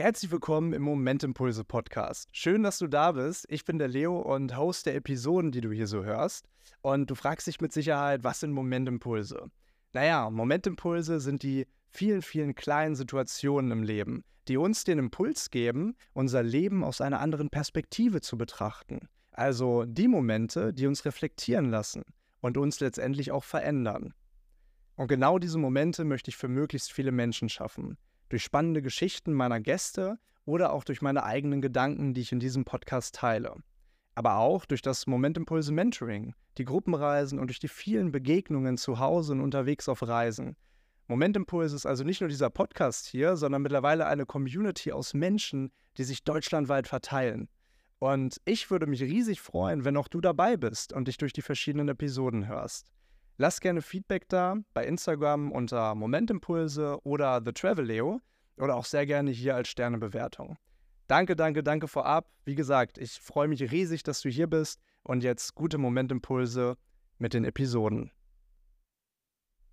[0.00, 2.30] Herzlich willkommen im Momentimpulse Podcast.
[2.32, 3.44] Schön, dass du da bist.
[3.50, 6.48] Ich bin der Leo und Host der Episoden, die du hier so hörst.
[6.80, 9.50] Und du fragst dich mit Sicherheit, was sind Momentimpulse?
[9.92, 15.94] Naja, Momentimpulse sind die vielen, vielen kleinen Situationen im Leben, die uns den Impuls geben,
[16.14, 19.00] unser Leben aus einer anderen Perspektive zu betrachten.
[19.32, 22.04] Also die Momente, die uns reflektieren lassen
[22.40, 24.14] und uns letztendlich auch verändern.
[24.96, 27.98] Und genau diese Momente möchte ich für möglichst viele Menschen schaffen
[28.30, 32.64] durch spannende Geschichten meiner Gäste oder auch durch meine eigenen Gedanken, die ich in diesem
[32.64, 33.54] Podcast teile.
[34.14, 39.32] Aber auch durch das Momentimpulse Mentoring, die Gruppenreisen und durch die vielen Begegnungen zu Hause
[39.32, 40.56] und unterwegs auf Reisen.
[41.08, 46.04] Momentimpulse ist also nicht nur dieser Podcast hier, sondern mittlerweile eine Community aus Menschen, die
[46.04, 47.48] sich deutschlandweit verteilen.
[47.98, 51.42] Und ich würde mich riesig freuen, wenn auch du dabei bist und dich durch die
[51.42, 52.92] verschiedenen Episoden hörst.
[53.40, 58.20] Lass gerne Feedback da bei Instagram unter Momentimpulse oder The Traveleo
[58.58, 60.58] oder auch sehr gerne hier als Sternebewertung.
[61.06, 62.30] Danke, danke, danke vorab.
[62.44, 66.76] Wie gesagt, ich freue mich riesig, dass du hier bist und jetzt gute Momentimpulse
[67.16, 68.10] mit den Episoden.